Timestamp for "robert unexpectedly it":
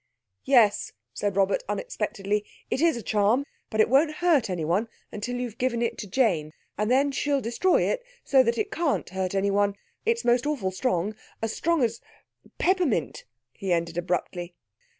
1.35-2.81